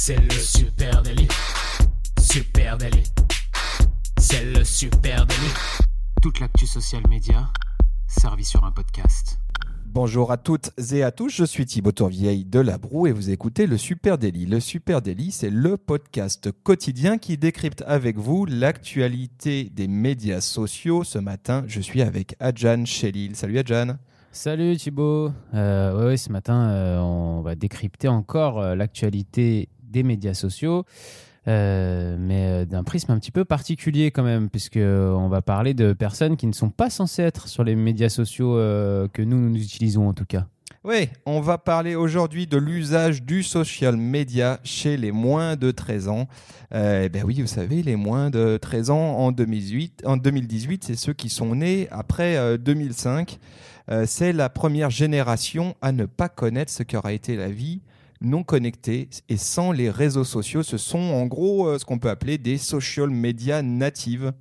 [0.00, 1.26] C'est le super délit.
[2.20, 3.02] Super délit.
[4.16, 5.52] C'est le super délit.
[6.22, 7.48] Toute l'actu social média
[8.06, 9.40] servie sur un podcast.
[9.86, 13.30] Bonjour à toutes et à tous, je suis Thibaut Tourvieille de La Broue et vous
[13.30, 14.46] écoutez le Super Daily.
[14.46, 21.02] Le Super Daily, c'est le podcast quotidien qui décrypte avec vous l'actualité des médias sociaux.
[21.02, 23.34] Ce matin, je suis avec Adjan Chelil.
[23.34, 23.96] Salut Adjan.
[24.30, 25.32] Salut Thibaut.
[25.54, 30.84] Euh, ouais, ce matin, euh, on va décrypter encore euh, l'actualité des médias sociaux.
[31.46, 35.94] Euh, mais d'un prisme un petit peu particulier quand même, puisque on va parler de
[35.94, 40.08] personnes qui ne sont pas censées être sur les médias sociaux que nous, nous utilisons
[40.08, 40.46] en tout cas.
[40.84, 46.08] Oui, on va parler aujourd'hui de l'usage du social media chez les moins de 13
[46.08, 46.28] ans.
[46.72, 50.96] Eh ben oui, vous savez, les moins de 13 ans en 2018, en 2018 c'est
[50.96, 53.38] ceux qui sont nés après 2005.
[53.90, 57.80] Euh, c'est la première génération à ne pas connaître ce qu'aura été la vie
[58.20, 60.62] non connectée et sans les réseaux sociaux.
[60.62, 64.32] Ce sont en gros euh, ce qu'on peut appeler des social media natives.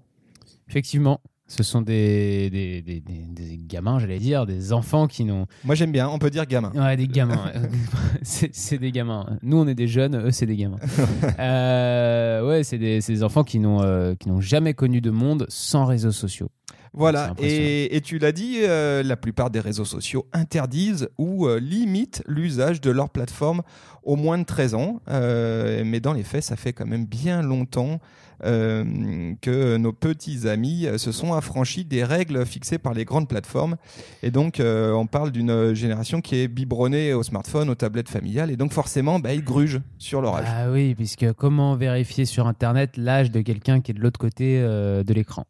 [0.67, 1.22] Effectivement.
[1.50, 5.45] Ce sont des, des, des, des gamins, j'allais dire, des enfants qui n'ont.
[5.64, 6.73] Moi j'aime bien, on peut dire gamins.
[6.75, 7.53] Ouais, des gamins.
[8.22, 9.38] c'est des gamins.
[9.44, 10.80] Nous on est des jeunes, eux c'est des gamins.
[11.39, 16.11] euh, ouais, c'est des, enfants qui n'ont qui n'ont jamais connu de monde sans réseaux
[16.11, 16.50] sociaux.
[16.93, 22.23] Voilà, et, tu l'as dit, euh, la plupart des réseaux sociaux interdisent ou euh, limitent
[22.27, 23.61] l'usage de leur plateforme
[24.03, 25.02] au moins de 13 ans.
[25.09, 27.99] Euh, mais dans les faits, ça fait quand même bien longtemps
[28.42, 33.77] que nos petits amis se sont affranchis des règles fixées par les grandes plateformes.
[34.23, 38.58] Et donc, on parle d'une génération qui est biberonnée au smartphone, aux tablettes familiales, et
[38.58, 40.47] donc forcément, bah, ils grugent sur leur âge.
[40.47, 44.59] Ah oui, puisque comment vérifier sur Internet l'âge de quelqu'un qui est de l'autre côté
[44.59, 45.45] de l'écran?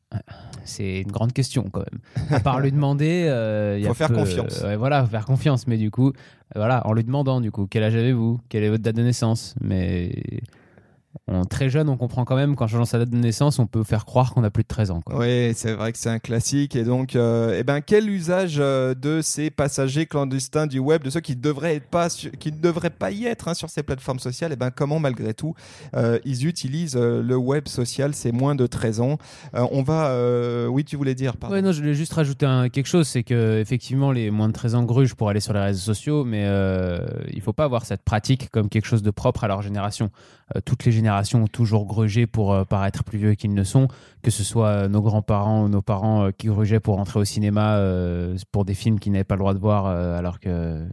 [0.63, 1.99] C'est une grande question quand même.
[2.29, 4.63] À part lui demander, euh, il faut faire confiance.
[4.77, 5.67] voilà, faire confiance.
[5.67, 6.13] Mais du coup,
[6.55, 9.55] voilà, en lui demandant du coup, quel âge avez-vous, quelle est votre date de naissance,
[9.61, 10.11] mais
[11.49, 14.05] très jeune, on comprend quand même qu'en changeant sa date de naissance, on peut faire
[14.05, 15.01] croire qu'on a plus de 13 ans.
[15.11, 16.75] Oui, c'est vrai que c'est un classique.
[16.75, 21.09] Et donc, euh, eh ben, quel usage euh, de ces passagers clandestins du web, de
[21.09, 24.51] ceux qui, devraient pas, qui ne devraient pas y être hein, sur ces plateformes sociales,
[24.53, 25.55] eh ben, comment malgré tout
[25.95, 29.17] euh, ils utilisent le web social, c'est moins de 13 ans?
[29.53, 30.67] on va...
[30.69, 31.61] oui, tu voulais dire, pardon.
[31.61, 34.83] non, je voulais juste rajouter quelque chose, c'est que effectivement les moins de 13 ans
[34.83, 36.47] grugent pour aller sur les réseaux sociaux, mais
[37.31, 40.09] il faut pas voir cette pratique comme quelque chose de propre à leur génération.
[40.65, 43.87] toutes les générations ont toujours grugé pour euh, paraître plus vieux qu'ils ne sont,
[44.21, 47.25] que ce soit euh, nos grands-parents ou nos parents euh, qui grugeaient pour entrer au
[47.25, 47.79] cinéma
[48.51, 50.87] pour des films qu'ils n'avaient pas le droit de voir alors qu'ils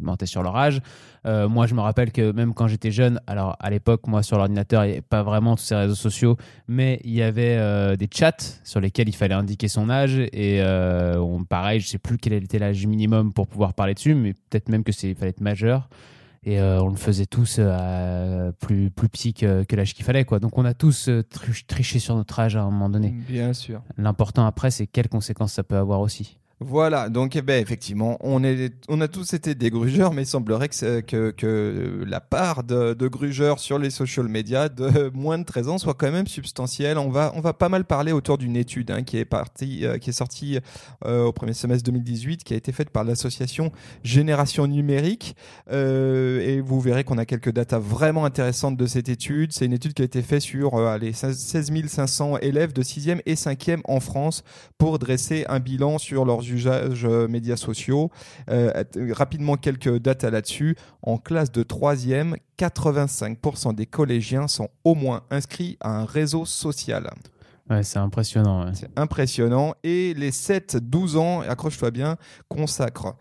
[0.00, 0.80] mentaient sur leur âge.
[1.24, 4.84] moi, je me rappelle que même quand j'étais jeune, alors à l'époque, moi sur l'ordinateur,
[4.84, 6.36] il n'y avait pas vraiment tous ces réseaux sociaux,
[6.68, 10.62] mais il y avait des chats sur lesquels il fallait indiquer son âge et
[11.48, 14.84] pareil, je sais plus quel était l'âge minimum pour pouvoir parler dessus, mais peut-être même
[14.84, 15.88] que c'est fallait être majeur
[16.42, 20.24] et euh, on le faisait tous euh, plus, plus petit que, que l'âge qu'il fallait.
[20.24, 20.38] Quoi.
[20.38, 21.22] Donc on a tous euh,
[21.66, 23.10] triché sur notre âge à un moment donné.
[23.10, 23.82] Bien sûr.
[23.98, 26.38] L'important après, c'est quelles conséquences ça peut avoir aussi.
[26.62, 30.26] Voilà, donc eh ben, effectivement, on, est, on a tous été des grugeurs, mais il
[30.26, 35.44] semblerait que, que, que la part de, grugeurs sur les social media de moins de
[35.44, 36.98] 13 ans soit quand même substantielle.
[36.98, 39.96] On va, on va pas mal parler autour d'une étude hein, qui, est partie, euh,
[39.96, 40.58] qui est sortie
[41.06, 43.72] euh, au premier semestre 2018, qui a été faite par l'association
[44.04, 45.36] Génération Numérique.
[45.72, 49.54] Euh, et vous verrez qu'on a quelques datas vraiment intéressantes de cette étude.
[49.54, 53.22] C'est une étude qui a été faite sur euh, les 16 500 élèves de 6e
[53.24, 54.44] et 5e en France
[54.76, 58.10] pour dresser un bilan sur leurs usages euh, médias sociaux.
[58.48, 60.76] Euh, rapidement, quelques dates là-dessus.
[61.02, 67.10] En classe de 3e, 85% des collégiens sont au moins inscrits à un réseau social.
[67.68, 68.72] Ouais, c'est impressionnant.
[68.74, 69.74] C'est impressionnant.
[69.84, 72.16] Et les 7-12 ans, accroche-toi bien,
[72.48, 73.16] consacrent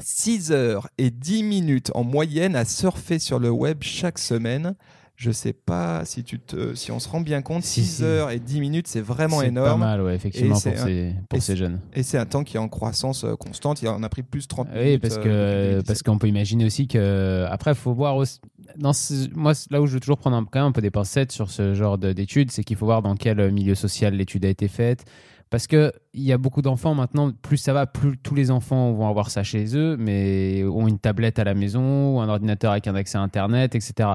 [0.00, 4.74] 6 euh, heures et 10 minutes en moyenne à surfer sur le web chaque semaine.
[5.20, 8.04] Je sais pas si tu te, si on se rend bien compte, Si, 6 si.
[8.04, 9.68] heures et 10 minutes, c'est vraiment C'est énorme.
[9.68, 11.80] pas mal, ouais, effectivement, c'est pour, un- ces, pour ces jeunes.
[11.92, 13.82] Et c'est un temps qui est en croissance euh, constante.
[13.82, 14.80] Il en a pris plus de 30 minutes.
[14.86, 15.86] Oui, parce euh, que depuis 2017.
[15.88, 18.38] parce qu'on peut imaginer aussi que après, faut voir aussi-
[18.76, 20.82] dans ce- moi c'est là où je veux toujours prendre un, quand même un peu
[20.82, 24.14] des pincettes sur ce genre de- d'études, c'est qu'il faut voir dans quel milieu social
[24.14, 25.04] l'étude a été faite.
[25.50, 28.92] Parce que il y a beaucoup d'enfants maintenant, plus ça va, plus tous les enfants
[28.92, 32.72] vont avoir ça chez eux, mais ont une tablette à la maison ou un ordinateur
[32.72, 34.10] avec un accès à Internet, etc.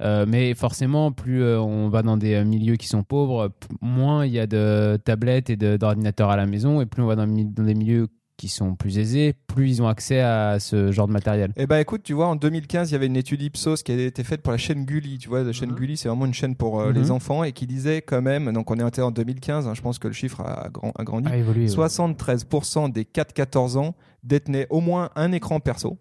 [0.00, 4.26] Euh, mais forcément, plus euh, on va dans des euh, milieux qui sont pauvres, moins
[4.26, 7.26] il y a de tablettes et d'ordinateurs à la maison, et plus on va dans
[7.26, 11.52] des milieux qui sont plus aisés, plus ils ont accès à ce genre de matériel.
[11.56, 13.96] Eh ben écoute, tu vois, en 2015, il y avait une étude Ipsos qui a
[13.98, 15.18] été faite pour la chaîne Gulli.
[15.18, 15.76] Tu vois, la chaîne Mhm.
[15.76, 16.94] Gulli, c'est vraiment une chaîne pour euh, Mhm.
[16.94, 19.98] les enfants et qui disait quand même, donc on est en 2015, hein, je pense
[19.98, 21.62] que le chiffre a, grand- a grandi, Ah, évolué.
[21.64, 21.68] ouais.
[21.68, 25.98] 73% des 4-14 ans détenaient au moins un écran perso.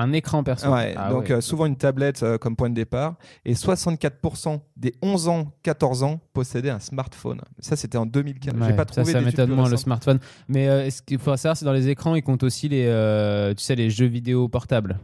[0.00, 0.68] Un écran perso.
[0.72, 1.32] Ouais, Ah donc ouais.
[1.32, 3.16] euh, souvent une tablette euh, comme point de départ.
[3.44, 7.40] Et 64% des 11 ans, 14 ans possédaient un smartphone.
[7.58, 8.54] Ça, c'était en 2015.
[8.54, 10.20] J'ai Ouais, pas ça, trouvé ça d'études m'étonne moins le smartphone.
[10.46, 13.52] Mais euh, ce qu'il faut savoir, c'est dans les écrans, ils comptent aussi les, euh,
[13.54, 15.00] tu sais, les jeux vidéo portables.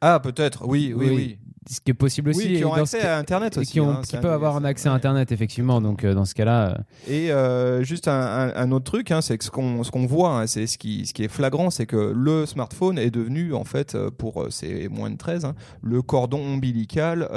[0.00, 1.38] Ah, peut-être, oui, oui, Oui, oui.
[1.70, 2.46] Ce qui est possible aussi.
[2.48, 3.72] Oui, qui ont accès à Internet et aussi.
[3.72, 4.92] qui, ont- hein, qui peuvent avoir un accès à.
[4.92, 5.80] Internet, effectivement.
[5.80, 6.74] Donc, euh, dans ce cas-là, euh,
[7.12, 10.06] Et euh, juste un, un- un autre truc, hein, c'est que ce qu'on ce qu'on
[10.06, 13.54] voit, hein, c'est ce qui, ce qui est flagrant, c'est que le smartphone est devenu,
[13.54, 17.28] en fait, pour ces moins de 13, hein, le cordon ombilical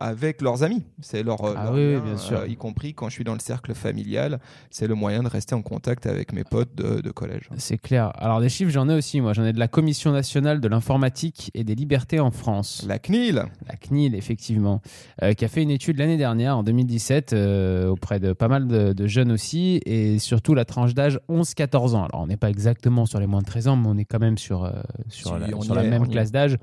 [0.00, 0.82] avec leurs amis.
[1.00, 2.46] C'est leur, Ah leur oui, bien sûr.
[2.46, 4.38] y compris quand je suis dans le cercle familial,
[4.70, 7.48] c'est le moyen de rester en contact avec mes potes de, de collège.
[7.58, 8.12] c'est clair.
[8.16, 9.32] Alors, des chiffres, j'en ai aussi, moi.
[9.32, 12.84] J'en ai de la Commission nationale de l'informatique et des libertés en France.
[12.86, 14.80] La CNIL, La CNIL, effectivement,
[15.22, 18.66] euh, qui a fait une étude l'année dernière, en 2017, euh, auprès de pas mal
[18.66, 22.04] de, de jeunes aussi, et surtout la tranche d'âge 11-14 ans.
[22.04, 24.18] Alors, on n'est pas exactement sur les moins de 13 ans, mais on est quand
[24.18, 24.72] même sur, euh,
[25.08, 26.58] sur, Si, la, on sur y la est, même classe d'âge.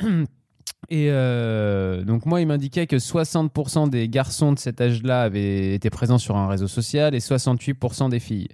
[0.88, 5.90] Et euh, donc moi, il m'indiquait que 60% des garçons de cet âge-là avaient été
[5.90, 8.48] présents sur un réseau social et 68% des filles.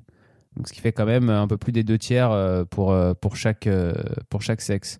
[0.56, 3.68] Donc, ce qui fait quand même un peu plus des deux tiers pour, pour, chaque,
[4.28, 4.98] pour chaque sexe.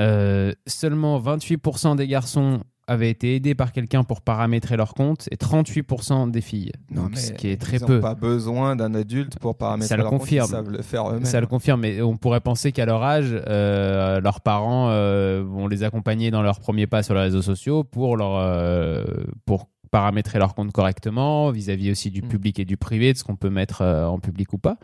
[0.00, 5.36] Euh, seulement 28% des garçons avaient été aidés par quelqu'un pour paramétrer leur compte et
[5.36, 6.72] 38% des filles.
[6.90, 8.00] Donc, ce qui est très ils peu.
[8.00, 10.46] pas besoin d'un adulte pour paramétrer Ça le leur compte, confirme.
[10.48, 11.24] Ils savent le faire eux-mêmes.
[11.24, 15.68] Ça le confirme, mais on pourrait penser qu'à leur âge, euh, leurs parents euh, vont
[15.68, 19.04] les accompagner dans leurs premiers pas sur les réseaux sociaux pour, leur, euh,
[19.46, 22.28] pour paramétrer leur compte correctement, vis-à-vis aussi du Mm.
[22.28, 24.76] public et du privé, de ce qu'on peut mettre en public ou pas.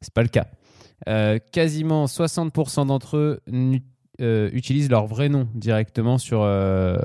[0.00, 0.46] C'est pas le cas.
[1.52, 3.40] Quasiment 60% d'entre eux
[4.22, 6.96] euh, utilisent leur vrai nom directement sur, euh,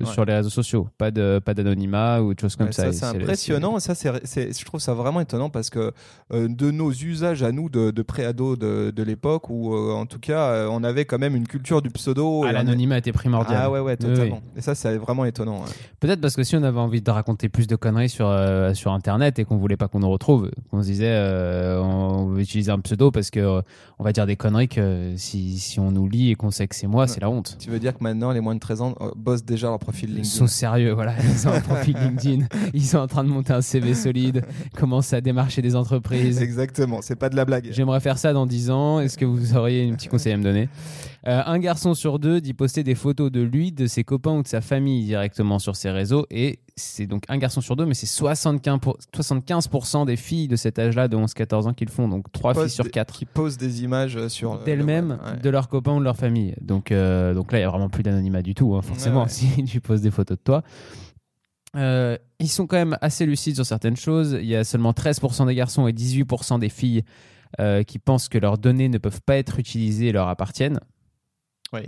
[0.00, 0.06] Ouais.
[0.06, 0.88] sur les réseaux sociaux.
[0.98, 2.92] Pas de pas d'anonymat ou de choses comme Ouais, ça.
[2.92, 3.78] ça, c'est impressionnant.
[3.80, 5.92] Ça, c'est, je trouve ça vraiment étonnant parce que
[6.32, 10.18] euh, de nos usages à nous de, de pré-ado de, de l'époque, où en tout
[10.20, 12.42] cas, on avait quand même une culture du pseudo.
[12.44, 13.60] Ah, on- l'anonymat était primordial.
[13.64, 14.40] Ah ouais, ouais, Oui, totalement.
[14.56, 15.60] Et ça, c'est vraiment étonnant.
[15.62, 15.68] ouais.
[16.00, 18.32] Peut-être parce que si on avait envie de raconter plus de conneries sur,
[18.74, 22.40] sur Internet et qu'on voulait pas qu'on nous retrouve, qu'on se disait euh, on veut
[22.40, 23.60] utiliser un pseudo parce que
[23.98, 26.86] on va dire des conneries que si, si on nous lit et qu'on que c'est
[26.86, 27.56] moi, c'est la honte.
[27.58, 30.10] Tu veux dire que maintenant, les moins de 13 ans euh, bossent déjà leur profil
[30.10, 31.14] Ils LinkedIn sont sérieux, voilà.
[31.22, 34.44] Ils ont un profil LinkedIn, ils sont en train de monter un CV solide,
[34.76, 36.40] commencent à démarcher des entreprises.
[36.42, 37.68] Exactement, c'est pas de la blague.
[37.70, 39.00] J'aimerais faire ça dans 10 ans.
[39.00, 40.68] Est-ce que vous auriez un petit conseil à me donner
[41.26, 44.42] Euh, Un garçon sur deux dit poster des photos de lui, de ses copains ou
[44.42, 46.26] de sa famille directement sur ses réseaux.
[46.30, 50.56] Et c'est donc un garçon sur deux, mais c'est 75%, pour- 75% des filles de
[50.56, 52.08] cet âge-là, de 11-14 ans, qui le font.
[52.08, 54.52] Donc 3 filles sur des- 4 Qui posent des images euh, sur.
[54.54, 55.36] euh, le d'elles-mêmes, ouais.
[55.40, 56.54] de leurs copains ou de leur famille.
[56.60, 59.28] Donc, euh, donc là, il n'y a vraiment plus d'anonymat du tout, hein, forcément, ouais.
[59.28, 60.62] si tu poses des photos de toi.
[61.76, 64.36] Euh, ils sont quand même assez lucides sur certaines choses.
[64.40, 67.04] Il y a seulement 13% des garçons et 18% des filles
[67.60, 70.80] euh, qui pensent que leurs données ne peuvent pas être utilisées et leur appartiennent.
[71.72, 71.82] Oui.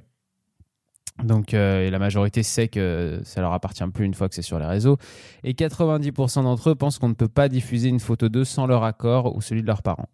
[1.23, 4.43] Donc euh, et la majorité sait que ça leur appartient plus une fois que c'est
[4.43, 4.97] sur les réseaux.
[5.45, 8.83] Et 90% d'entre eux pensent qu'on ne peut pas diffuser une photo d'eux sans leur
[8.85, 10.09] accord ou celui de leurs parents.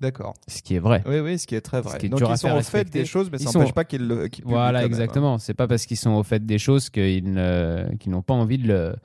[0.00, 0.34] D'accord.
[0.48, 1.02] Ce qui est vrai.
[1.06, 1.94] Oui, oui, ce qui est très vrai.
[1.94, 3.44] Ce qui est Donc dur à ils sont faire au fait des choses, mais Ils
[3.44, 4.28] ça sont- n'empêche pas qu'ils le.
[4.44, 4.84] Voilà, hein.
[4.84, 5.38] exactement.
[5.38, 7.22] C'est pas parce qu'ils sont au fait des choses qu'ils
[8.00, 8.96] qu'ils n'ont pas envie de le,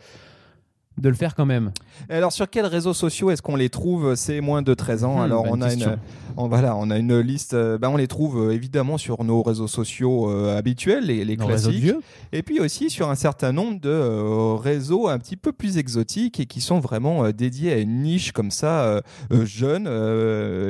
[1.00, 1.72] de le faire quand même.
[2.10, 5.18] Et Alors sur quels réseaux sociaux est-ce qu'on les trouve ces moins de 13 ans?
[5.18, 5.92] Hmm, Alors on a question.
[5.94, 5.98] une
[6.38, 9.42] on, voilà, on a une liste euh, ben, on les trouve euh, évidemment sur nos
[9.42, 11.94] réseaux sociaux euh, habituels les, les classiques
[12.32, 16.40] et puis aussi sur un certain nombre de euh, réseaux un petit peu plus exotiques
[16.40, 19.02] et qui sont vraiment euh, dédiés à une niche comme ça
[19.32, 19.86] jeune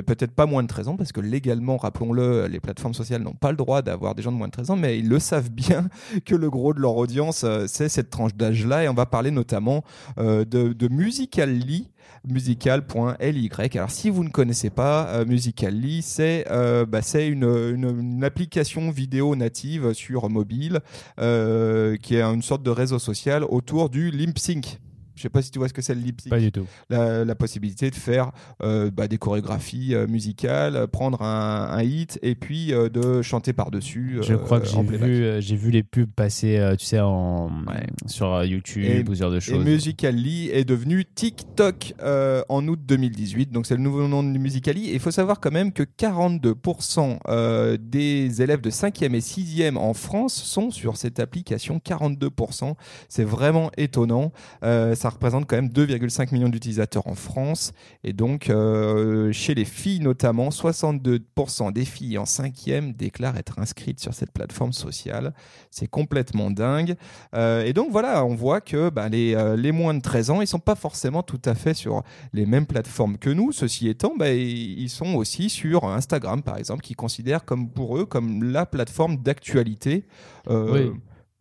[0.04, 3.52] peut-être pas moins de 13 ans parce que légalement rappelons-le les plateformes sociales n'ont pas
[3.52, 5.88] le droit d'avoir des gens de moins de 13 ans mais ils le savent bien
[6.26, 9.32] que le gros de leur audience c'est cette tranche d'âge là et on va parler
[9.32, 9.84] notamment
[10.20, 11.90] de, de Musical.ly
[12.28, 13.50] musical.ly.
[13.76, 19.36] Alors si vous ne connaissez pas euh, Musical.ly, c'est euh, bah, une, une, application vidéo
[19.36, 20.80] native sur mobile
[21.20, 24.80] euh, qui est une sorte de réseau social autour du lip sync.
[25.20, 26.66] Je sais pas si tu vois ce que c'est le lip sync Pas du tout.
[26.90, 28.32] la, la possibilité de faire
[28.64, 33.52] euh, bah, des chorégraphies euh, musicales, prendre un, un hit et puis euh, de chanter
[33.52, 34.20] par-dessus.
[34.22, 35.10] Je euh, crois que j'ai vu, playback.
[35.10, 37.86] euh, j'ai vu les pubs passer, euh, tu sais, en, Ouais.
[38.08, 39.66] sur euh, YouTube Et- ou ce genre de Et choses.
[39.66, 44.90] Musical.ly est devenu TikTok euh, en août 2018, donc c'est le nouveau nom de Musical.ly.
[44.90, 49.78] Et il faut savoir quand même que 42% euh, des élèves de 5e et 6e
[49.78, 51.80] en France sont sur cette application.
[51.86, 52.76] 42%,
[53.08, 54.32] c'est vraiment étonnant.
[54.64, 57.74] Euh, représente quand même 2,5 millions d'utilisateurs en France.
[58.04, 64.00] Et donc, euh, chez les filles notamment, 62% des filles en 5e déclarent être inscrites
[64.00, 65.34] sur cette plateforme sociale.
[65.72, 66.96] C'est complètement dingue.
[67.36, 70.42] Euh, et donc voilà, on voit que bah, les, euh, les moins de 13 ans,
[70.42, 73.52] ils sont pas forcément tout à fait sur les mêmes plateformes que nous.
[73.52, 78.06] Ceci étant, bah, ils sont aussi sur Instagram, par exemple, qui considèrent comme pour eux
[78.06, 80.06] comme la plateforme d'actualité.
[80.48, 80.92] Oui.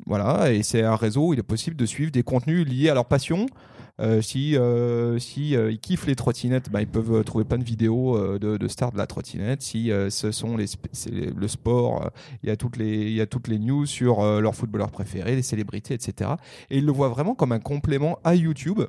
[0.06, 2.94] Voilà, et c'est un réseau où il est possible de suivre des contenus liés à
[2.94, 3.46] leur passion.
[4.00, 7.58] Euh, si euh, si euh, ils kiffent les trottinettes, bah, ils peuvent euh, trouver plein
[7.58, 9.62] de vidéos de, stars de la trottinette.
[9.62, 10.66] Si ce sont les,
[11.34, 12.10] le sport,
[12.42, 15.34] il y a toutes les il y a toutes les news sur leurs footballeurs préférés,
[15.34, 16.32] les célébrités, etc.
[16.70, 18.82] Et ils le voient vraiment comme un complément à YouTube.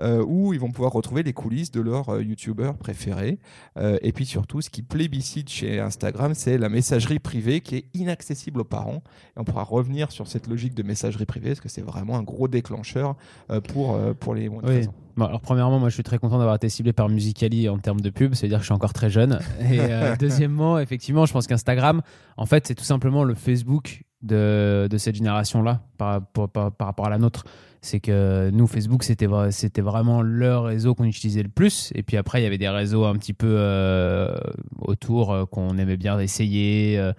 [0.00, 3.38] Euh, où ils vont pouvoir retrouver les coulisses de leurs euh, youtubeurs préférés.
[3.76, 7.84] Euh, et puis surtout, ce qui plébiscite chez Instagram, c'est la messagerie privée qui est
[7.94, 9.02] inaccessible aux parents.
[9.36, 12.22] Et on pourra revenir sur cette logique de messagerie privée, parce que c'est vraiment un
[12.22, 13.16] gros déclencheur
[13.50, 14.74] euh, pour, euh, pour les moins de Oui.
[14.74, 14.94] 13 ans.
[15.16, 18.00] Bon, alors premièrement, moi je suis très content d'avoir été ciblé par Musicali en termes
[18.00, 19.38] de pub, c'est-à-dire que je suis encore très jeune.
[19.60, 22.02] Et euh, deuxièmement, effectivement, je pense qu'Instagram,
[22.36, 26.86] en fait, c'est tout simplement le Facebook de, de cette génération-là par, par, par- par
[26.88, 27.44] rapport à la nôtre.
[27.82, 31.92] C'est que nous, Facebook, c'était c'était vraiment le réseau qu'on utilisait le plus.
[31.94, 34.34] Et puis après, il y avait des réseaux un petit peu euh,
[34.80, 36.98] autour euh, qu'on aimait bien essayer.
[36.98, 37.12] euh,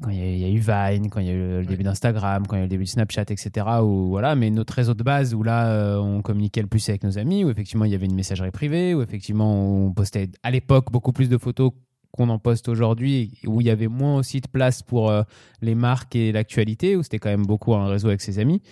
[0.00, 2.56] quand il y, a, eu Vine, quand il y a eu le début d'Instagram, quand
[2.56, 3.50] il y a eu le début de Snapchat, etc.
[3.82, 7.16] Où, voilà, mais notre réseau de base où là on communiquait le plus avec nos
[7.16, 9.54] amis, où effectivement il y avait une messagerie privée, où effectivement
[9.86, 11.70] on postait à l'époque beaucoup plus de photos
[12.14, 15.22] qu'on en poste aujourd'hui, où il y avait moins aussi de place pour euh,
[15.62, 18.62] les marques et l'actualité, où c'était quand même beaucoup un réseau avec ses amis.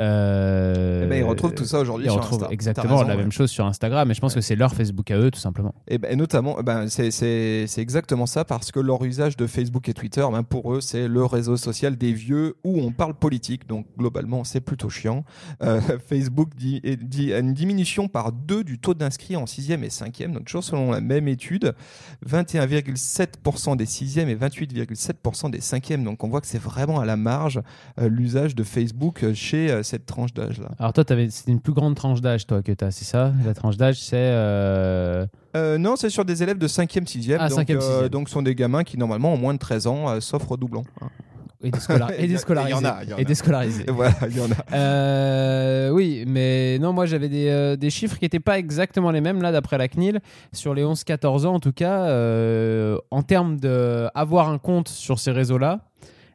[0.00, 2.52] Euh, Eh ben, ils retrouvent tout ça aujourd'hui ils sur retrouvent Insta.
[2.52, 3.22] exactement raison, la ouais.
[3.22, 5.74] même chose sur Instagram, et je pense que c'est leur Facebook à eux, tout simplement.
[5.88, 9.46] Et, ben, et notamment, ben, c'est- c'est c'est exactement ça parce que leur usage de
[9.46, 13.14] Facebook et Twitter, ben, pour eux, c'est le réseau social des vieux où on parle
[13.14, 13.66] politique.
[13.66, 15.24] Donc globalement, c'est plutôt chiant.
[15.62, 20.32] Euh, Facebook dit, dit une diminution par deux du taux d'inscrits en 6e et 5e.
[20.32, 21.74] Donc toujours selon la même étude,
[22.28, 26.02] 21,7% des 6e et 28,7% des 5e.
[26.04, 27.60] Donc on voit que c'est vraiment à la marge
[28.00, 30.68] euh, l'usage de Facebook chez cette tranche d'âge-là.
[30.78, 33.32] Alors toi, t'avais- c'est une plus grande tranche d'âge, toi, que tu as, c'est ça?
[33.44, 34.16] La tranche d'âge, c'est...
[34.16, 35.26] euh,
[35.56, 37.36] Euh, non, c'est sur des élèves de 5e, 6e.
[37.40, 38.08] Ah, donc, 5e, 6e.
[38.08, 40.84] donc, ce sont des gamins qui, normalement, ont moins de 13 ans, euh, sauf redoublants.
[41.00, 41.08] hein.
[41.62, 42.68] Et, et Il y a- déscolarisé.
[42.68, 43.24] il y en a, il y en Et a.
[43.24, 43.84] déscolarisé.
[43.88, 44.76] Et voilà, il y en a.
[44.76, 49.22] Euh, oui, mais non, moi j'avais des, euh, des chiffres qui n'étaient pas exactement les
[49.22, 50.20] mêmes là d'après la CNIL.
[50.52, 55.30] Sur les 11-14 ans en tout cas, euh, en termes d'avoir un compte sur ces
[55.32, 55.80] réseaux-là,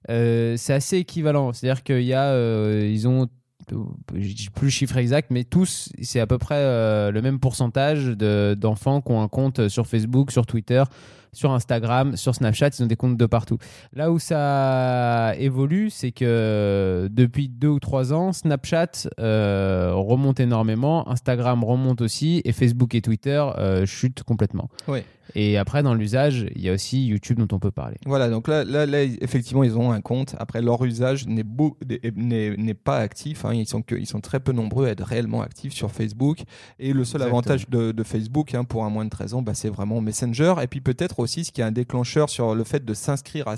[0.09, 1.53] euh, c'est assez équivalent.
[1.53, 3.27] C'est-à-dire qu'il y a, euh, ils ont,
[3.65, 8.55] plus le chiffre exact, mais tous, c'est à peu près euh, le même pourcentage de-
[8.59, 10.83] d'enfants qui ont un compte sur Facebook, sur Twitter,
[11.33, 13.57] sur Instagram, sur Snapchat, ils ont des comptes de partout.
[13.93, 21.09] Là où ça évolue, c'est que depuis deux ou trois ans, Snapchat euh, remonte énormément,
[21.09, 24.69] Instagram remonte aussi, et Facebook et Twitter euh, chutent complètement.
[24.87, 24.99] Oui.
[25.33, 27.95] Et après, dans l'usage, il y a aussi YouTube dont on peut parler.
[28.05, 30.35] Voilà, donc là, là, là, effectivement, ils ont un compte.
[30.39, 31.77] Après, leur usage n'est beau-
[32.17, 33.45] n'est n'est pas actif.
[33.45, 33.53] hein.
[33.53, 36.39] Ils, sont que, ils sont très peu nombreux à être réellement actifs sur Facebook.
[36.79, 37.27] Et le seul Exactement.
[37.39, 40.55] avantage de, de Facebook hein, pour un moins de 13 ans, bah, c'est vraiment Messenger.
[40.61, 43.55] Et puis peut-être aussi, ce qui est un déclencheur sur le fait de s'inscrire à,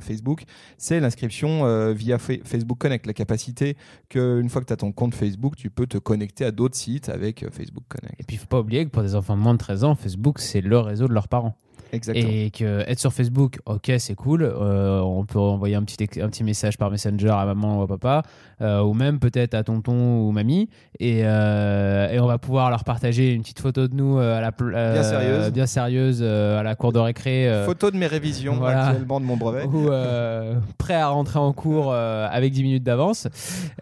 [0.00, 0.44] Facebook,
[0.78, 3.06] c'est l'inscription euh, via Fa- Facebook Connect.
[3.06, 3.76] La capacité
[4.08, 7.08] qu'une fois que tu as ton compte Facebook, tu peux te connecter à d'autres sites
[7.08, 8.14] avec euh, Facebook Connect.
[8.20, 9.94] Et puis, il faut pas oublier que pour des enfants de moins de 13 ans,
[9.94, 11.56] Facebook, c'est le réseau de leurs parents.
[11.92, 12.28] Exactement.
[12.30, 14.42] Et que être sur Facebook, ok, c'est cool.
[14.42, 17.82] euh, on peut envoyer un petit, ex- un petit message par Messenger à maman ou
[17.82, 18.22] à papa,
[18.60, 20.68] euh, ou même peut-être à tonton ou mamie.
[20.98, 24.40] Et, euh, et on va pouvoir leur partager une petite photo de nous euh, à
[24.40, 25.52] la euh, Bien sérieuse.
[25.52, 27.48] bien sérieuse, euh, à la cour de récré.
[27.48, 28.86] euh, Photo de mes révisions voilà.
[28.88, 29.64] actuellement de mon brevet.
[29.64, 33.26] ou euh, prêt à rentrer en cours euh, avec 10 minutes d'avance.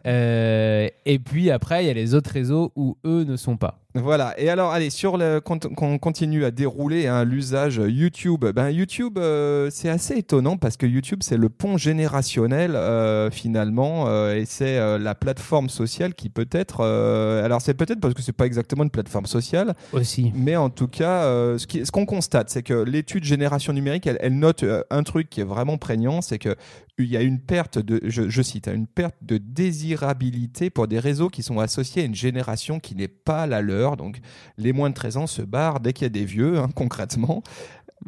[0.06, 3.78] Euh, et puis après, il y a les autres réseaux où eux ne sont pas.
[3.94, 4.38] Voilà.
[4.38, 8.44] Et alors, allez, sur le, qu'on qu'on continue à dérouler hein, l'usage YouTube.
[8.54, 14.04] Ben YouTube, euh, c'est assez étonnant parce que YouTube, c'est le pont générationnel euh, finalement,
[14.06, 16.80] euh, et c'est euh, la plateforme sociale qui peut être.
[16.82, 20.32] euh, alors, c'est peut-être parce que c'est pas exactement une plateforme sociale, Aussi.
[20.34, 24.06] mais en tout cas, euh, ce qui- ce qu'on constate, c'est que l'étude génération numérique,
[24.06, 26.54] elle, elle note un truc qui est vraiment prégnant, c'est que
[26.98, 28.84] il y a une perte de, je, cite, hein,
[29.22, 33.62] de désirabilité pour des réseaux qui sont associés à une génération qui n'est pas la
[33.62, 33.96] leur.
[33.96, 34.18] Donc,
[34.56, 37.42] les moins de 13 ans se barrent dès qu'il y a des vieux, hein, concrètement.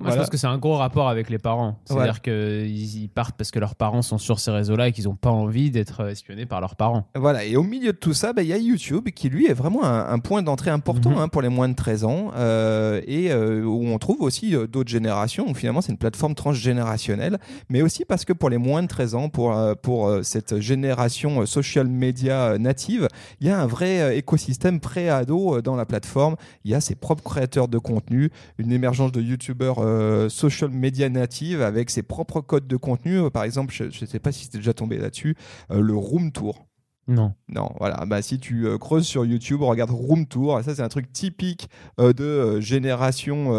[0.01, 0.15] Moi, Voilà.
[0.15, 1.79] je pense que c'est un gros rapport avec les parents.
[1.85, 5.15] C'est-à-dire qu'ils ils partent parce que leurs parents sont sur ces réseaux-là et qu'ils n'ont
[5.15, 7.07] pas envie d'être espionnés par leurs parents.
[7.15, 9.53] Voilà, et au milieu de tout ça, bah, il y a YouTube qui lui est
[9.53, 11.19] vraiment un, un point d'entrée important Mhm.
[11.19, 14.67] hein, pour les moins de 13 ans euh, et euh, où on trouve aussi euh,
[14.67, 17.39] d'autres générations où finalement c'est une plateforme transgénérationnelle,
[17.69, 20.61] mais aussi parce que pour les moins de 13 ans, pour, euh, pour euh, cette
[20.61, 23.09] génération euh, social media euh, native,
[23.41, 26.37] il y a un vrai euh, écosystème pré-ado euh, dans la plateforme.
[26.65, 31.09] Il y a ses propres créateurs de contenu, une émergence de YouTubeurs euh, social media
[31.09, 33.19] native avec ses propres codes de contenu.
[33.19, 35.37] Euh, Par exemple, je ne sais pas si c'était déjà tombé là-dessus,
[35.71, 36.70] euh, le Room Tour.
[37.09, 37.33] Non.
[37.49, 38.05] Non, voilà.
[38.07, 40.61] Bah, si tu euh, creuses sur YouTube, regarde Room Tour.
[40.61, 43.53] Et ça, c'est un truc typique euh, de euh, génération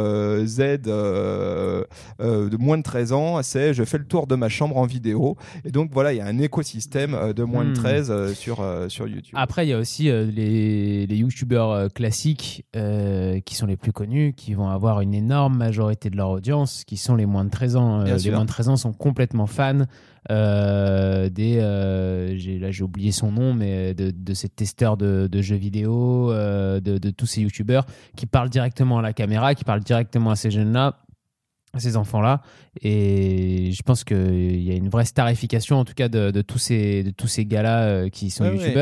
[0.46, 3.42] Z de moins de 13 ans.
[3.44, 5.36] C'est je fais le tour de ma chambre en vidéo.
[5.66, 7.74] Et donc, voilà, il y a un écosystème de moins de Hmm.
[7.74, 9.34] 13 euh, sur, sur YouTube.
[9.36, 14.54] Après, il y a aussi les, les youtubeurs classiques qui sont les plus connus, qui
[14.54, 18.04] vont avoir une énorme majorité de leur audience, qui sont les moins de 13 ans.
[18.04, 18.34] Les sûr.
[18.34, 19.86] moins de 13 ans sont complètement fans
[20.30, 21.58] euh, des.
[21.60, 26.32] euh, là, j'ai oublié son nom, mais de, de ces testeurs de, de jeux vidéo,
[26.32, 27.86] euh, de, de tous ces youtubeurs
[28.16, 30.98] qui parlent directement à la caméra, qui parlent directement à ces jeunes-là
[31.74, 32.42] à ces enfants-là
[32.82, 36.58] et je pense qu'il y a une vraie starification en tout cas de, de tous
[36.58, 38.74] ces de tous ces gars-là euh, qui sont Ouais, ouais.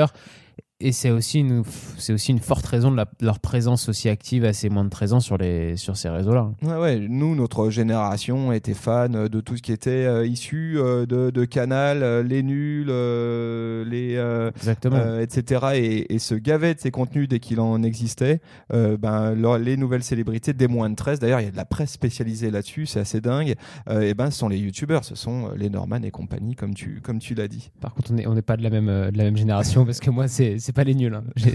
[0.82, 1.64] Et c'est aussi une
[1.98, 4.86] c'est aussi une forte raison de, la- de leur présence aussi active à ces moins
[4.86, 9.14] de 13 ans sur les sur ces réseaux-là Ouais, ouais, nous, notre génération était fan
[9.16, 12.88] euh, de tout ce qui était euh, issu euh, de, de Canal, euh, les nuls,
[12.90, 15.66] euh, les, euh, exactement euh, etc.
[15.76, 18.40] Et, et se gavait de ces contenus dès qu'il en existait.
[18.72, 21.58] Euh, ben, leur- les nouvelles célébrités des moins de 13, d'ailleurs, il y a de
[21.58, 23.56] la presse spécialisée là-dessus, c'est assez dingue.
[23.90, 27.02] Euh, et ben, ce sont les youtubeurs, ce sont les Norman et compagnie, comme tu,
[27.04, 27.70] comme tu l'as dit.
[27.82, 30.00] par contre on n'est on n'est pas de la même de la même génération parce
[30.00, 31.24] que moi c'est c'est pas les nuls hein.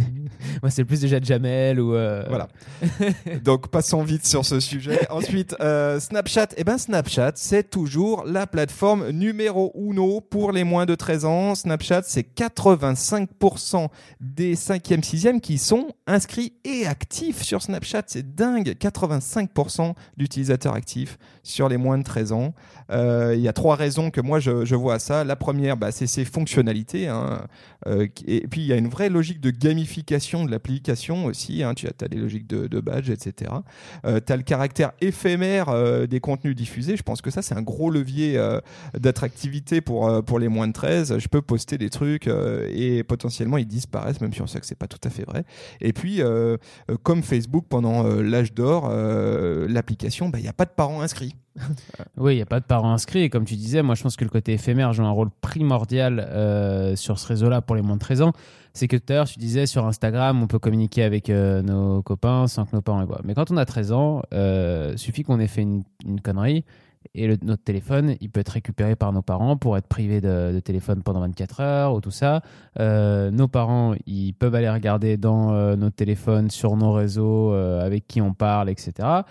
[0.62, 2.49] Moi c'est plus déjà Jamel ou euh, Voilà.
[3.44, 5.06] Donc passons vite sur ce sujet.
[5.11, 6.49] Ensuite, euh, Snapchat.
[6.56, 11.54] Eh ben Snapchat, c'est toujours la plateforme numéro uno pour les moins de 13 ans.
[11.54, 13.88] Snapchat, c'est 85%
[14.21, 18.03] des 5e, 6e qui sont inscrits et actifs sur Snapchat.
[18.07, 18.74] C'est dingue.
[18.81, 22.55] 85% d'utilisateurs actifs sur les moins de 13 ans.
[22.90, 25.24] Euh, Il y a trois raisons que moi je, je vois à ça.
[25.24, 27.09] La première, bah, c'est ses fonctionnalités.
[27.09, 27.46] hein.
[28.27, 31.62] Et puis il y a une vraie logique de gamification de l'application aussi.
[31.62, 31.75] hein.
[31.75, 33.51] Tu as, t'as des logiques de, de badge, etc.
[34.05, 36.97] Euh, tu as le caractère éphémère euh, des contenus diffusés.
[36.97, 38.61] Je pense que ça, c'est un gros levier euh,
[38.99, 41.19] d'attractivité pour, pour les moins de 13.
[41.19, 44.79] Je peux poster des trucs et potentiellement ils disparaissent, même si on sait que c'est
[44.79, 45.45] pas tout à fait vrai.
[45.81, 46.21] Et puis,
[47.03, 48.88] comme Facebook pendant l'âge d'or,
[49.69, 51.35] l'application, bah, il n'y a pas de parents inscrits.
[52.17, 53.23] Oui, il n'y a pas de parents inscrits.
[53.23, 56.27] Et comme tu disais, moi, je pense que le côté éphémère joue un rôle primordial
[56.97, 58.33] sur ce réseau-là pour les moins de 13 ans.
[58.77, 62.03] C'est que tout à l'heure, tu disais sur Instagram, on peut communiquer avec euh, nos
[62.03, 63.21] copains sans que nos parents les voient.
[63.25, 65.85] Mais quand on a 13 ans, euh, suffit qu'on ait fait une,
[66.25, 66.65] connerie
[67.15, 71.05] et notre téléphone, il peut être récupéré par nos parents pour être privé de, téléphone
[71.05, 72.43] pendant 24 heures ou tout ça.
[72.81, 78.09] Euh, nos parents, ils peuvent aller regarder dans euh, nos téléphones, sur nos réseaux, avec
[78.09, 79.23] qui on parle, etc.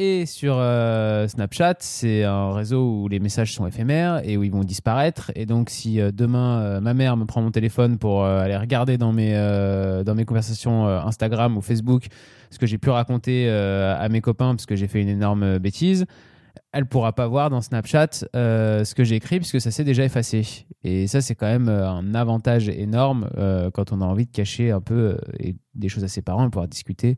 [0.00, 4.52] Et sur euh, Snapchat, c'est un réseau où les messages sont éphémères et où ils
[4.52, 5.32] vont disparaître.
[5.34, 8.96] Et donc, si euh, demain euh, ma mère me prend mon téléphone pour aller regarder
[8.96, 9.32] dans mes,
[10.06, 12.06] dans mes conversations Instagram ou Facebook
[12.50, 16.06] ce que j'ai pu raconter à mes copains parce que j'ai fait une énorme bêtise,
[16.72, 20.66] elle pourra pas voir dans Snapchat ce que j'ai écrit puisque ça s'est déjà effacé.
[20.84, 23.28] Et ça, c'est quand même un avantage énorme
[23.74, 25.18] quand on a envie de cacher un peu
[25.74, 27.16] des choses à ses parents et pouvoir discuter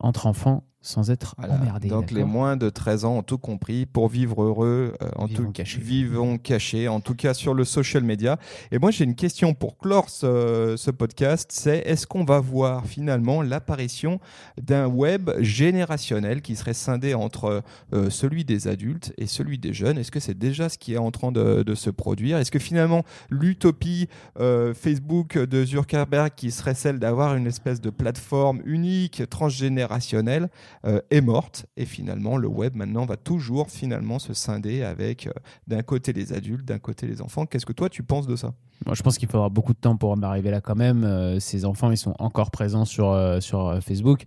[0.00, 1.54] entre enfants sans être Voilà.
[1.54, 1.88] emmerdé.
[1.88, 3.84] Donc les moins de 13 ans ont tout compris.
[3.86, 5.78] Pour vivre heureux, euh, en Vivons tout cachés.
[5.80, 8.38] vivons cachés, en tout cas sur le social media.
[8.72, 12.86] Et moi j'ai une question pour clore ce, ce podcast, c'est est-ce qu'on va voir
[12.86, 14.18] finalement l'apparition
[14.60, 19.98] d'un web générationnel qui serait scindé entre euh, celui des adultes et celui des jeunes?
[19.98, 22.38] Est-ce que c'est déjà ce qui est en train de, de se produire?
[22.38, 24.08] Est-ce que finalement l'utopie
[24.40, 30.48] euh, Facebook de Zuckerberg qui serait celle d'avoir une espèce de plateforme unique transgénérationnelle
[30.84, 31.66] euh, est morte.
[31.76, 35.32] Et finalement, le web maintenant va toujours finalement se scinder avec euh,
[35.66, 37.46] d'un côté les adultes, d'un côté les enfants.
[37.46, 38.54] Qu'est-ce que toi tu penses de ça?
[38.86, 41.04] Moi, je pense qu'il faudra beaucoup de temps pour en arriver là quand même.
[41.04, 44.24] Euh, ces enfants, ils sont encore présents sur, sur Facebook.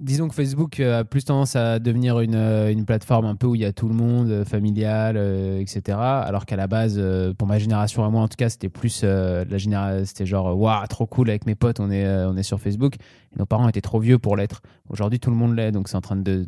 [0.00, 3.46] Disons que Facebook euh, a plus tendance à devenir une, euh, une plateforme un peu
[3.46, 5.98] où il y a tout le monde, euh, familial, etc.
[5.98, 7.00] Alors qu'à la base,
[7.38, 10.86] pour ma génération à moi en tout cas, c'était plus la génération, c'était genre waouh,
[10.88, 12.96] trop cool avec mes potes, on est, on est sur Facebook.
[13.38, 14.62] Nos parents étaient trop vieux pour l'être.
[14.88, 16.46] Aujourd'hui, tout le monde l'est, donc c'est en train de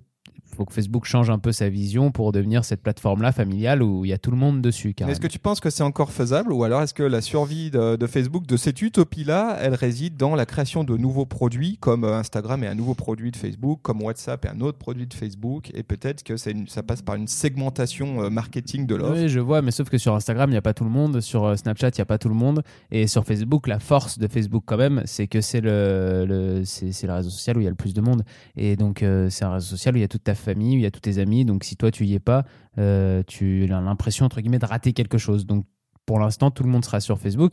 [0.58, 4.08] faut que Facebook change un peu sa vision pour devenir cette plateforme-là familiale où il
[4.08, 4.94] y a tout le monde dessus.
[5.06, 7.94] Est-ce que tu penses que c'est encore faisable ou alors est-ce que la survie de,
[7.96, 12.16] de Facebook, de cette utopie-là, elle réside dans la création de nouveaux produits comme euh,
[12.18, 15.70] Instagram est un nouveau produit de Facebook, comme WhatsApp est un autre produit de Facebook
[15.74, 19.12] et peut-être que une- ça passe par une segmentation euh, marketing de l'offre?
[19.14, 21.20] Oui, je vois, mais sauf que sur Instagram, il n'y a pas tout le monde,
[21.20, 24.18] sur euh, Snapchat, il n'y a pas tout le monde, et sur Facebook, la force
[24.18, 27.60] de Facebook quand même, c'est que c'est le, le- c'est c'est le réseau social où
[27.60, 28.22] il y a le plus de monde,
[28.56, 30.86] et donc euh, c'est un réseau social où il y a toute ta il y
[30.86, 32.44] a tous tes amis, donc si toi tu y es pas,
[32.78, 35.46] euh, tu as l'impression entre guillemets de rater quelque chose.
[35.46, 35.66] Donc
[36.06, 37.52] pour l'instant, tout le monde sera sur Facebook.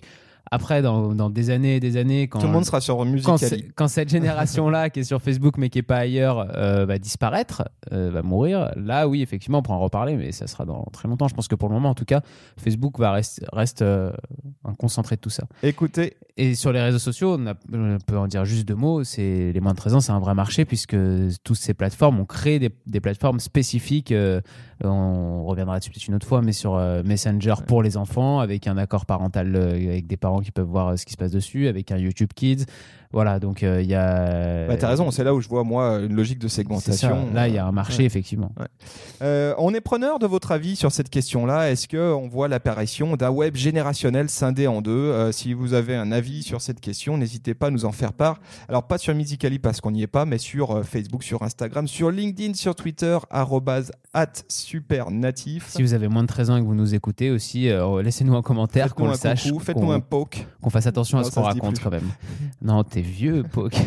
[0.51, 3.37] Après, dans, dans des années et des années, quand Tout le monde sera sur quand,
[3.75, 7.63] quand cette génération-là qui est sur Facebook mais qui est pas ailleurs euh, va disparaître,
[7.91, 11.07] euh, va mourir, là oui, effectivement, on pourra en reparler, mais ça sera dans très
[11.07, 11.27] longtemps.
[11.27, 12.21] Je pense que pour le moment, en tout cas,
[12.57, 14.11] Facebook va reste, reste euh,
[14.63, 15.45] un concentré de tout ça.
[15.63, 19.03] Écoutez, Et sur les réseaux sociaux, on, a- on peut en dire juste deux mots.
[19.03, 20.95] C'est les moins de 13 ans, c'est un vrai marché puisque
[21.43, 24.13] toutes ces plateformes ont créé des, des plateformes spécifiques.
[24.83, 28.77] on reviendra dessus peut-être une autre fois, mais sur Messenger pour les enfants, avec un
[28.77, 31.91] accord parental avec des parents qui peuvent voir euh, ce qui se passe dessus, avec
[31.91, 32.65] un YouTube Kids.
[33.15, 34.67] Voilà, donc euh, il y a.
[34.67, 36.57] bah, t'as raison, c'est là où je vois moi une logique de ça.
[36.57, 37.29] segmentation.
[37.33, 38.05] Là, il y a un marché, Ouais.
[38.05, 38.51] effectivement.
[39.21, 41.71] Euh, on est preneur de votre avis sur cette question-là.
[41.71, 44.91] Est-ce que on voit l'apparition d'un web générationnel scindé en deux?
[44.91, 48.11] Euh, Si vous avez un avis sur cette question, n'hésitez pas à nous en faire
[48.11, 48.41] part.
[48.67, 51.87] Alors pas sur Musically parce qu'on n'y est pas, mais sur euh, Facebook, sur Instagram,
[51.87, 53.17] sur LinkedIn, sur Twitter
[54.13, 55.69] at supernatif.
[55.69, 58.35] Si vous avez moins de 13 ans et que vous nous écoutez aussi, euh, laissez-nous
[58.35, 59.43] un commentaire qu'on le sache.
[59.61, 60.45] faites-nous qu'on- un poke.
[60.61, 62.09] qu'on fasse attention à ce qu'on raconte quand même.
[62.61, 63.75] non, t'es vieux, Poke.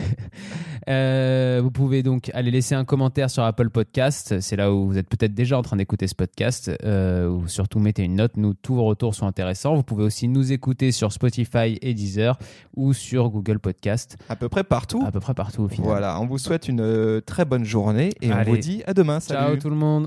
[0.89, 4.41] Euh, vous pouvez donc aller laisser un commentaire sur Apple Podcast.
[4.41, 6.71] C'est là où vous êtes peut-être déjà en train d'écouter ce podcast.
[6.83, 8.39] Euh, ou surtout, mettez une note.
[8.39, 9.75] Nous, tous vos retours sont intéressants.
[9.75, 12.39] Vous pouvez aussi nous écouter sur Spotify et Deezer
[12.75, 15.03] ou sur Google Podcast, À peu près partout.
[15.07, 15.85] à peu près partout au final.
[15.91, 18.51] Voilà, on vous souhaite une euh, très bonne journée et Allez.
[18.51, 19.21] on vous dit à demain.
[19.21, 19.59] Ciao Salut.
[19.59, 20.07] tout le monde.